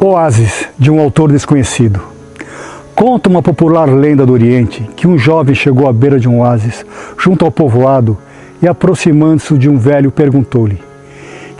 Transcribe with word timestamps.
Oásis, 0.00 0.68
de 0.78 0.92
um 0.92 1.00
autor 1.00 1.32
desconhecido. 1.32 2.00
Conta 2.94 3.28
uma 3.28 3.42
popular 3.42 3.88
lenda 3.88 4.24
do 4.24 4.32
Oriente 4.32 4.88
que 4.94 5.08
um 5.08 5.18
jovem 5.18 5.56
chegou 5.56 5.88
à 5.88 5.92
beira 5.92 6.20
de 6.20 6.28
um 6.28 6.38
oásis, 6.38 6.86
junto 7.18 7.44
ao 7.44 7.50
povoado, 7.50 8.16
e 8.62 8.68
aproximando-se 8.68 9.58
de 9.58 9.68
um 9.68 9.76
velho, 9.76 10.12
perguntou-lhe: 10.12 10.80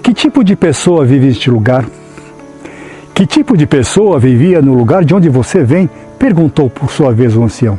Que 0.00 0.14
tipo 0.14 0.44
de 0.44 0.54
pessoa 0.54 1.04
vive 1.04 1.26
neste 1.26 1.50
lugar? 1.50 1.84
Que 3.12 3.26
tipo 3.26 3.56
de 3.56 3.66
pessoa 3.66 4.20
vivia 4.20 4.62
no 4.62 4.72
lugar 4.72 5.04
de 5.04 5.16
onde 5.16 5.28
você 5.28 5.64
vem? 5.64 5.90
perguntou 6.16 6.70
por 6.70 6.92
sua 6.92 7.12
vez 7.12 7.36
o 7.36 7.42
ancião. 7.42 7.76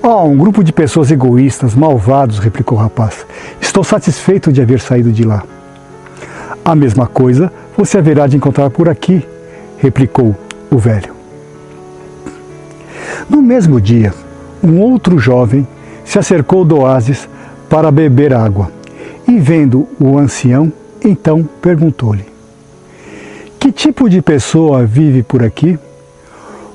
Oh, 0.00 0.22
um 0.22 0.36
grupo 0.36 0.62
de 0.62 0.72
pessoas 0.72 1.10
egoístas, 1.10 1.74
malvados, 1.74 2.38
replicou 2.38 2.78
o 2.78 2.80
rapaz. 2.80 3.26
Estou 3.60 3.82
satisfeito 3.82 4.52
de 4.52 4.62
haver 4.62 4.78
saído 4.78 5.10
de 5.10 5.24
lá. 5.24 5.42
A 6.64 6.76
mesma 6.76 7.08
coisa 7.08 7.52
você 7.76 7.98
haverá 7.98 8.28
de 8.28 8.36
encontrar 8.36 8.70
por 8.70 8.88
aqui, 8.88 9.26
replicou 9.78 10.36
o 10.70 10.78
velho. 10.78 11.12
No 13.28 13.42
mesmo 13.42 13.80
dia, 13.80 14.12
um 14.62 14.80
outro 14.80 15.18
jovem 15.18 15.66
se 16.04 16.18
acercou 16.18 16.64
do 16.64 16.80
oásis 16.80 17.28
para 17.68 17.90
beber 17.90 18.32
água 18.32 18.72
e, 19.26 19.38
vendo 19.38 19.86
o 20.00 20.18
ancião, 20.18 20.72
então 21.04 21.46
perguntou-lhe: 21.60 22.24
Que 23.58 23.70
tipo 23.70 24.08
de 24.08 24.22
pessoa 24.22 24.84
vive 24.86 25.22
por 25.22 25.42
aqui? 25.42 25.78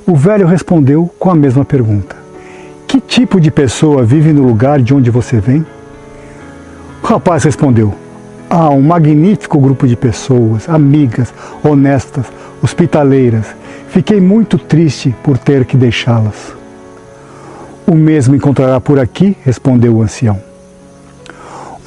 O 0.06 0.16
velho 0.16 0.46
respondeu 0.46 1.10
com 1.18 1.30
a 1.32 1.36
mesma 1.36 1.66
pergunta: 1.66 2.16
Que 2.88 3.00
tipo 3.00 3.40
de 3.40 3.50
pessoa 3.50 4.04
vive 4.04 4.32
no 4.32 4.44
lugar 4.44 4.82
de 4.82 4.94
onde 4.94 5.10
você 5.10 5.40
vem? 5.40 5.66
O 7.02 7.08
rapaz 7.08 7.44
respondeu: 7.44 7.94
Há 8.50 8.70
um 8.70 8.82
magnífico 8.82 9.60
grupo 9.60 9.88
de 9.88 9.96
pessoas, 9.96 10.70
amigas, 10.70 11.34
honestas, 11.64 12.26
hospitaleiras. 12.64 13.46
Fiquei 13.90 14.22
muito 14.22 14.58
triste 14.58 15.14
por 15.22 15.38
ter 15.38 15.66
que 15.66 15.76
deixá-las. 15.76 16.56
O 17.86 17.94
mesmo 17.94 18.34
encontrará 18.34 18.80
por 18.80 18.98
aqui, 18.98 19.38
respondeu 19.44 19.98
o 19.98 20.02
ancião. 20.02 20.42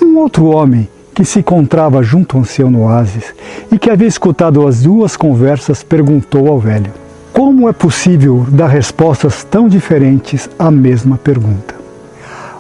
Um 0.01 0.19
outro 0.19 0.47
homem 0.47 0.89
que 1.15 1.25
se 1.25 1.39
encontrava 1.39 2.03
junto 2.03 2.37
ao 2.37 2.43
ancião 2.43 2.71
no 2.71 2.83
oásis 2.83 3.35
e 3.73 3.79
que 3.79 3.89
havia 3.89 4.07
escutado 4.07 4.67
as 4.67 4.83
duas 4.83 5.17
conversas 5.17 5.83
perguntou 5.83 6.49
ao 6.49 6.61
velho: 6.61 6.93
Como 7.33 7.69
é 7.69 7.73
possível 7.73 8.47
dar 8.51 8.69
respostas 8.69 9.43
tão 9.43 9.67
diferentes 9.67 10.49
à 10.59 10.71
mesma 10.71 11.17
pergunta? 11.17 11.75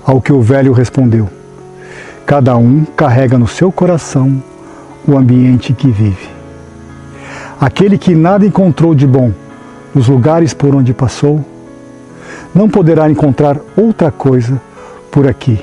Ao 0.04 0.22
que 0.22 0.32
o 0.32 0.40
velho 0.40 0.72
respondeu: 0.72 1.28
Cada 2.24 2.56
um 2.56 2.84
carrega 2.96 3.36
no 3.36 3.46
seu 3.46 3.70
coração 3.70 4.42
o 5.06 5.16
ambiente 5.16 5.74
que 5.74 5.88
vive. 5.88 6.35
Aquele 7.60 7.96
que 7.96 8.14
nada 8.14 8.44
encontrou 8.44 8.94
de 8.94 9.06
bom 9.06 9.32
nos 9.94 10.08
lugares 10.08 10.52
por 10.52 10.74
onde 10.74 10.92
passou, 10.92 11.42
não 12.54 12.68
poderá 12.68 13.10
encontrar 13.10 13.58
outra 13.76 14.10
coisa 14.10 14.60
por 15.10 15.26
aqui. 15.26 15.58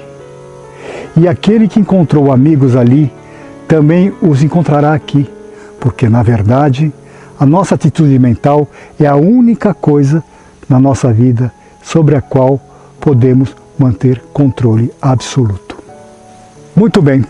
E 1.16 1.28
aquele 1.28 1.68
que 1.68 1.80
encontrou 1.80 2.32
amigos 2.32 2.76
ali, 2.76 3.12
também 3.68 4.14
os 4.22 4.44
encontrará 4.44 4.94
aqui, 4.94 5.30
porque 5.80 6.10
na 6.10 6.24
verdade 6.24 6.92
a 7.40 7.46
nossa 7.46 7.76
atitude 7.76 8.18
mental 8.18 8.68
é 9.00 9.06
a 9.06 9.16
única 9.16 9.74
coisa 9.74 10.24
na 10.68 10.80
nossa 10.80 11.12
vida 11.12 11.52
sobre 11.84 12.16
a 12.16 12.22
qual 12.22 12.60
podemos 13.00 13.56
manter 13.78 14.24
controle 14.34 14.92
absoluto. 15.02 15.78
Muito 16.76 17.02
bem, 17.02 17.24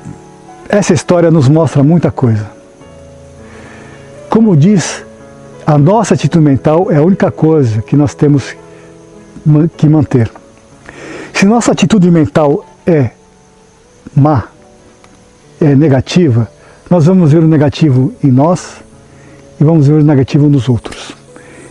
essa 0.70 0.94
história 0.94 1.32
nos 1.32 1.50
mostra 1.50 1.84
muita 1.84 2.12
coisa. 2.12 2.53
Como 4.34 4.58
diz, 4.58 5.06
a 5.64 5.78
nossa 5.78 6.16
atitude 6.16 6.44
mental 6.44 6.92
é 6.92 6.98
a 6.98 7.04
única 7.04 7.30
coisa 7.30 7.84
que 7.84 7.96
nós 7.96 8.16
temos 8.16 8.56
que 9.78 9.88
manter. 9.88 10.28
Se 11.32 11.46
nossa 11.46 11.72
atitude 11.72 12.10
mental 12.10 12.66
é 12.84 13.12
má, 14.16 14.46
é 15.62 15.76
negativa, 15.76 16.50
nós 16.90 17.06
vamos 17.06 17.32
ver 17.32 17.44
o 17.44 17.48
negativo 17.48 18.12
em 18.24 18.32
nós 18.32 18.78
e 19.62 19.64
vamos 19.64 19.86
ver 19.86 20.02
o 20.02 20.04
negativo 20.04 20.50
nos 20.50 20.68
outros. 20.68 21.16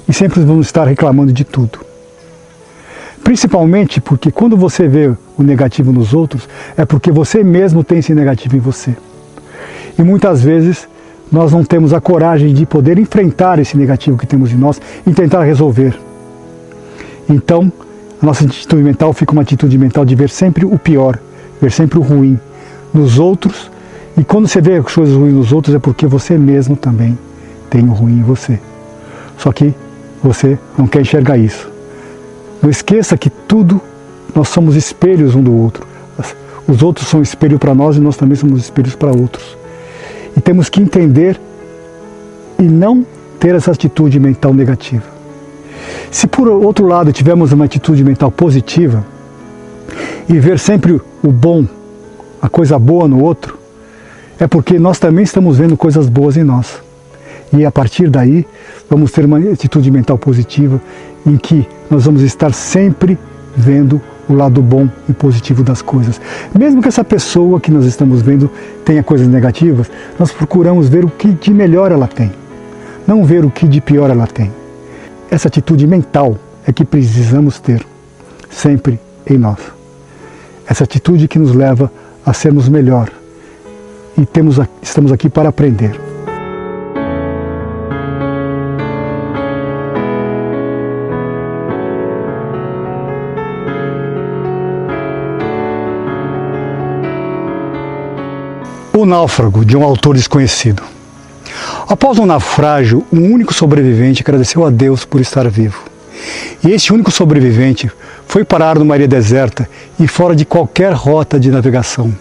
E 0.08 0.12
sempre 0.12 0.40
vamos 0.42 0.66
estar 0.66 0.84
reclamando 0.84 1.32
de 1.32 1.42
tudo. 1.42 1.80
Principalmente 3.24 4.00
porque 4.00 4.30
quando 4.30 4.56
você 4.56 4.86
vê 4.86 5.08
o 5.36 5.42
negativo 5.42 5.90
nos 5.90 6.14
outros, 6.14 6.48
é 6.76 6.84
porque 6.84 7.10
você 7.10 7.42
mesmo 7.42 7.82
tem 7.82 7.98
esse 7.98 8.14
negativo 8.14 8.56
em 8.56 8.60
você. 8.60 8.96
E 9.98 10.02
muitas 10.04 10.44
vezes 10.44 10.86
nós 11.32 11.50
não 11.50 11.64
temos 11.64 11.94
a 11.94 12.00
coragem 12.00 12.52
de 12.52 12.66
poder 12.66 12.98
enfrentar 12.98 13.58
esse 13.58 13.76
negativo 13.76 14.18
que 14.18 14.26
temos 14.26 14.52
em 14.52 14.56
nós 14.56 14.78
e 15.06 15.12
tentar 15.12 15.42
resolver. 15.42 15.98
Então, 17.28 17.72
a 18.22 18.26
nossa 18.26 18.44
atitude 18.44 18.82
mental 18.82 19.14
fica 19.14 19.32
uma 19.32 19.40
atitude 19.40 19.78
mental 19.78 20.04
de 20.04 20.14
ver 20.14 20.28
sempre 20.28 20.66
o 20.66 20.78
pior, 20.78 21.18
ver 21.60 21.72
sempre 21.72 21.98
o 21.98 22.02
ruim 22.02 22.38
nos 22.92 23.18
outros. 23.18 23.70
E 24.16 24.22
quando 24.22 24.46
você 24.46 24.60
vê 24.60 24.76
as 24.76 24.94
coisas 24.94 25.16
ruins 25.16 25.32
nos 25.32 25.52
outros, 25.52 25.74
é 25.74 25.78
porque 25.78 26.06
você 26.06 26.36
mesmo 26.36 26.76
também 26.76 27.18
tem 27.70 27.82
o 27.88 27.92
ruim 27.92 28.18
em 28.18 28.22
você. 28.22 28.60
Só 29.38 29.50
que 29.52 29.74
você 30.22 30.58
não 30.76 30.86
quer 30.86 31.00
enxergar 31.00 31.38
isso. 31.38 31.70
Não 32.62 32.68
esqueça 32.68 33.16
que 33.16 33.30
tudo 33.30 33.80
nós 34.34 34.48
somos 34.48 34.76
espelhos 34.76 35.34
um 35.34 35.42
do 35.42 35.52
outro. 35.56 35.86
Os 36.68 36.82
outros 36.82 37.08
são 37.08 37.22
espelho 37.22 37.58
para 37.58 37.74
nós 37.74 37.96
e 37.96 38.00
nós 38.00 38.16
também 38.16 38.36
somos 38.36 38.60
espelhos 38.60 38.94
para 38.94 39.10
outros. 39.10 39.61
E 40.36 40.40
temos 40.40 40.68
que 40.68 40.80
entender 40.80 41.40
e 42.58 42.62
não 42.62 43.04
ter 43.38 43.54
essa 43.54 43.72
atitude 43.72 44.18
mental 44.20 44.54
negativa. 44.54 45.04
Se 46.10 46.26
por 46.26 46.48
outro 46.48 46.86
lado 46.86 47.12
tivermos 47.12 47.52
uma 47.52 47.64
atitude 47.64 48.04
mental 48.04 48.30
positiva 48.30 49.04
e 50.28 50.38
ver 50.38 50.58
sempre 50.58 51.00
o 51.22 51.32
bom, 51.32 51.66
a 52.40 52.48
coisa 52.48 52.78
boa 52.78 53.08
no 53.08 53.22
outro, 53.22 53.58
é 54.38 54.46
porque 54.46 54.78
nós 54.78 54.98
também 54.98 55.24
estamos 55.24 55.58
vendo 55.58 55.76
coisas 55.76 56.08
boas 56.08 56.36
em 56.36 56.44
nós. 56.44 56.80
E 57.52 57.64
a 57.64 57.70
partir 57.70 58.08
daí, 58.08 58.46
vamos 58.88 59.12
ter 59.12 59.24
uma 59.24 59.38
atitude 59.38 59.90
mental 59.90 60.16
positiva 60.16 60.80
em 61.26 61.36
que 61.36 61.66
nós 61.90 62.04
vamos 62.04 62.22
estar 62.22 62.52
sempre 62.52 63.18
vendo 63.56 64.00
o 64.28 64.34
lado 64.34 64.62
bom 64.62 64.88
e 65.08 65.12
positivo 65.12 65.62
das 65.62 65.82
coisas. 65.82 66.20
Mesmo 66.56 66.80
que 66.80 66.88
essa 66.88 67.04
pessoa 67.04 67.60
que 67.60 67.70
nós 67.70 67.84
estamos 67.84 68.22
vendo 68.22 68.50
tenha 68.84 69.02
coisas 69.02 69.26
negativas, 69.28 69.90
nós 70.18 70.32
procuramos 70.32 70.88
ver 70.88 71.04
o 71.04 71.10
que 71.10 71.28
de 71.28 71.52
melhor 71.52 71.92
ela 71.92 72.06
tem, 72.06 72.32
não 73.06 73.24
ver 73.24 73.44
o 73.44 73.50
que 73.50 73.66
de 73.66 73.80
pior 73.80 74.10
ela 74.10 74.26
tem. 74.26 74.50
Essa 75.30 75.48
atitude 75.48 75.86
mental 75.86 76.36
é 76.66 76.72
que 76.72 76.84
precisamos 76.84 77.58
ter 77.58 77.84
sempre 78.50 79.00
em 79.26 79.38
nós. 79.38 79.58
Essa 80.66 80.84
atitude 80.84 81.26
que 81.26 81.38
nos 81.38 81.54
leva 81.54 81.90
a 82.24 82.32
sermos 82.32 82.68
melhor 82.68 83.10
e 84.16 84.26
temos, 84.26 84.60
estamos 84.82 85.10
aqui 85.10 85.28
para 85.28 85.48
aprender. 85.48 86.11
O 99.02 99.06
Náufrago, 99.06 99.64
de 99.64 99.76
um 99.76 99.82
autor 99.82 100.14
desconhecido. 100.14 100.80
Após 101.88 102.20
um 102.20 102.24
naufrágio, 102.24 103.04
um 103.12 103.32
único 103.32 103.52
sobrevivente 103.52 104.22
agradeceu 104.22 104.64
a 104.64 104.70
Deus 104.70 105.04
por 105.04 105.20
estar 105.20 105.48
vivo. 105.48 105.82
E 106.64 106.70
este 106.70 106.92
único 106.92 107.10
sobrevivente 107.10 107.90
foi 108.28 108.44
parar 108.44 108.78
numa 108.78 108.94
ilha 108.94 109.08
deserta 109.08 109.68
e 109.98 110.06
fora 110.06 110.36
de 110.36 110.44
qualquer 110.44 110.92
rota 110.92 111.40
de 111.40 111.50
navegação. 111.50 112.16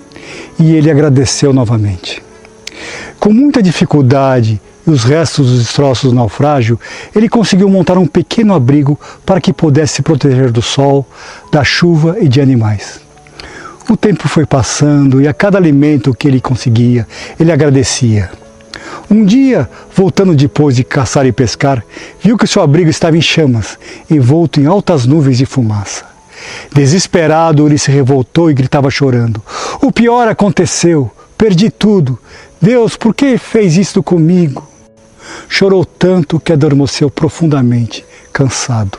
E 0.57 0.73
ele 0.73 0.89
agradeceu 0.89 1.53
novamente. 1.53 2.19
Com 3.19 3.31
muita 3.31 3.61
dificuldade 3.61 4.59
e 4.87 4.89
os 4.89 5.03
restos 5.03 5.51
dos 5.51 5.59
destroços 5.59 6.09
do 6.09 6.15
naufrágio, 6.15 6.79
ele 7.15 7.29
conseguiu 7.29 7.69
montar 7.69 7.99
um 7.99 8.07
pequeno 8.07 8.55
abrigo 8.55 8.99
para 9.23 9.39
que 9.39 9.53
pudesse 9.53 9.97
se 9.97 10.01
proteger 10.01 10.51
do 10.51 10.63
sol, 10.63 11.05
da 11.51 11.63
chuva 11.63 12.17
e 12.19 12.27
de 12.27 12.41
animais. 12.41 13.00
O 13.91 13.97
tempo 13.97 14.25
foi 14.29 14.45
passando 14.45 15.19
e 15.19 15.27
a 15.27 15.33
cada 15.33 15.57
alimento 15.57 16.13
que 16.13 16.25
ele 16.25 16.39
conseguia, 16.39 17.05
ele 17.37 17.51
agradecia. 17.51 18.31
Um 19.09 19.25
dia, 19.25 19.69
voltando 19.93 20.33
depois 20.33 20.77
de 20.77 20.83
caçar 20.85 21.25
e 21.25 21.31
pescar, 21.33 21.83
viu 22.23 22.37
que 22.37 22.47
seu 22.47 22.61
abrigo 22.61 22.89
estava 22.89 23.17
em 23.17 23.21
chamas, 23.21 23.77
envolto 24.09 24.61
em 24.61 24.65
altas 24.65 25.05
nuvens 25.05 25.37
de 25.37 25.45
fumaça. 25.45 26.05
Desesperado, 26.73 27.67
ele 27.67 27.77
se 27.77 27.91
revoltou 27.91 28.49
e 28.49 28.53
gritava 28.53 28.89
chorando: 28.89 29.43
O 29.81 29.91
pior 29.91 30.25
aconteceu, 30.29 31.11
perdi 31.37 31.69
tudo. 31.69 32.17
Deus, 32.61 32.95
por 32.95 33.13
que 33.13 33.37
fez 33.37 33.75
isto 33.75 34.01
comigo? 34.01 34.65
Chorou 35.49 35.83
tanto 35.83 36.39
que 36.39 36.53
adormeceu 36.53 37.09
profundamente, 37.09 38.05
cansado. 38.31 38.97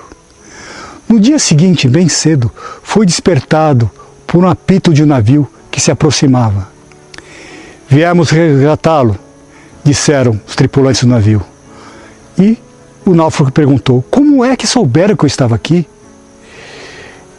No 1.09 1.19
dia 1.19 1.39
seguinte, 1.39 1.89
bem 1.89 2.11
cedo, 2.11 2.53
foi 2.83 3.07
despertado 3.07 3.91
por 4.33 4.43
um 4.43 4.49
apito 4.49 4.95
de 4.95 5.03
um 5.03 5.07
navio 5.07 5.47
que 5.71 5.79
se 5.79 5.91
aproximava. 5.91 6.67
Viemos 7.87 8.31
resgatá-lo, 8.31 9.19
disseram 9.85 10.41
os 10.49 10.57
tripulantes 10.57 11.03
do 11.03 11.09
navio. 11.09 11.45
E 12.39 12.57
o 13.05 13.15
náufrago 13.15 13.53
perguntou: 13.53 14.03
Como 14.11 14.43
é 14.43 14.57
que 14.57 14.67
souberam 14.67 15.15
que 15.15 15.25
eu 15.25 15.27
estava 15.27 15.55
aqui? 15.55 15.87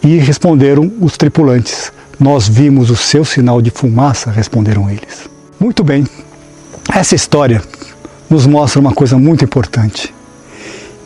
E 0.03 0.17
responderam 0.17 0.93
os 1.01 1.17
tripulantes: 1.17 1.91
Nós 2.19 2.47
vimos 2.47 2.91
o 2.91 2.95
seu 2.95 3.25
sinal 3.25 3.59
de 3.59 3.71
fumaça, 3.71 4.29
responderam 4.29 4.87
eles. 4.87 5.27
Muito 5.59 5.83
bem, 5.83 6.05
essa 6.93 7.15
história 7.15 7.59
nos 8.29 8.45
mostra 8.45 8.79
uma 8.79 8.93
coisa 8.93 9.17
muito 9.17 9.43
importante: 9.43 10.13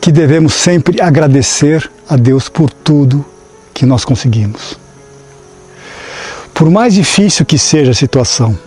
que 0.02 0.12
devemos 0.12 0.52
sempre 0.52 1.00
agradecer 1.00 1.90
a 2.06 2.14
Deus 2.14 2.50
por 2.50 2.70
tudo 2.70 3.24
que 3.72 3.86
nós 3.86 4.04
conseguimos. 4.04 4.76
Por 6.58 6.68
mais 6.68 6.92
difícil 6.92 7.46
que 7.46 7.56
seja 7.56 7.92
a 7.92 7.94
situação, 7.94 8.58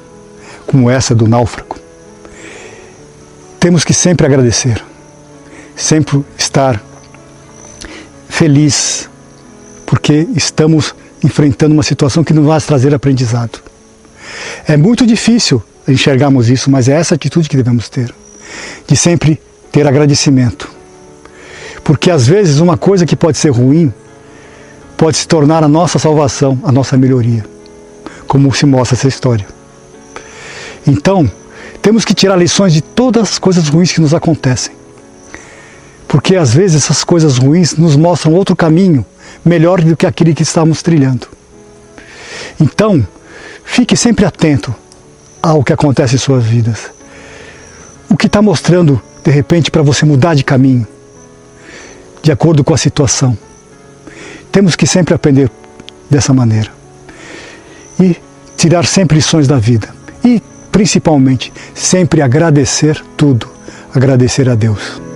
como 0.65 0.89
essa 0.89 1.13
do 1.13 1.27
náufrago, 1.27 1.75
temos 3.59 3.83
que 3.83 3.93
sempre 3.93 4.25
agradecer, 4.25 4.81
sempre 5.75 6.23
estar 6.37 6.81
feliz, 8.29 9.09
porque 9.85 10.25
estamos 10.37 10.95
enfrentando 11.21 11.73
uma 11.73 11.83
situação 11.83 12.23
que 12.23 12.31
nos 12.31 12.45
vai 12.45 12.61
trazer 12.61 12.95
aprendizado. 12.95 13.59
É 14.65 14.77
muito 14.77 15.05
difícil 15.05 15.61
enxergarmos 15.85 16.49
isso, 16.49 16.71
mas 16.71 16.87
é 16.87 16.93
essa 16.93 17.15
atitude 17.15 17.49
que 17.49 17.57
devemos 17.57 17.89
ter, 17.89 18.15
de 18.87 18.95
sempre 18.95 19.37
ter 19.69 19.85
agradecimento. 19.85 20.71
Porque 21.83 22.09
às 22.09 22.25
vezes 22.25 22.61
uma 22.61 22.77
coisa 22.77 23.05
que 23.05 23.17
pode 23.17 23.37
ser 23.37 23.49
ruim 23.49 23.93
pode 24.95 25.17
se 25.17 25.27
tornar 25.27 25.61
a 25.61 25.67
nossa 25.67 25.99
salvação, 25.99 26.57
a 26.63 26.71
nossa 26.71 26.95
melhoria, 26.95 27.45
como 28.31 28.53
se 28.55 28.65
mostra 28.65 28.97
essa 28.97 29.09
história. 29.09 29.45
Então, 30.87 31.29
temos 31.81 32.05
que 32.05 32.13
tirar 32.13 32.37
lições 32.37 32.71
de 32.71 32.79
todas 32.79 33.23
as 33.23 33.37
coisas 33.37 33.67
ruins 33.67 33.91
que 33.91 33.99
nos 33.99 34.13
acontecem. 34.13 34.73
Porque 36.07 36.37
às 36.37 36.53
vezes 36.53 36.81
essas 36.81 37.03
coisas 37.03 37.37
ruins 37.37 37.75
nos 37.75 37.97
mostram 37.97 38.33
outro 38.33 38.55
caminho 38.55 39.05
melhor 39.43 39.81
do 39.81 39.97
que 39.97 40.05
aquele 40.05 40.33
que 40.33 40.43
estamos 40.43 40.81
trilhando. 40.81 41.27
Então, 42.57 43.05
fique 43.65 43.97
sempre 43.97 44.23
atento 44.23 44.73
ao 45.43 45.61
que 45.61 45.73
acontece 45.73 46.15
em 46.15 46.17
suas 46.17 46.45
vidas. 46.45 46.89
O 48.09 48.15
que 48.15 48.27
está 48.27 48.41
mostrando, 48.41 49.01
de 49.25 49.29
repente, 49.29 49.69
para 49.69 49.81
você 49.81 50.05
mudar 50.05 50.35
de 50.35 50.45
caminho, 50.45 50.87
de 52.23 52.31
acordo 52.31 52.63
com 52.63 52.73
a 52.73 52.77
situação. 52.77 53.37
Temos 54.53 54.77
que 54.77 54.87
sempre 54.87 55.13
aprender 55.13 55.51
dessa 56.09 56.33
maneira. 56.33 56.80
E 58.01 58.17
tirar 58.57 58.85
sempre 58.85 59.17
lições 59.17 59.47
da 59.47 59.57
vida. 59.57 59.89
E, 60.23 60.41
principalmente, 60.71 61.53
sempre 61.73 62.21
agradecer 62.21 63.01
tudo. 63.15 63.47
Agradecer 63.93 64.49
a 64.49 64.55
Deus. 64.55 65.10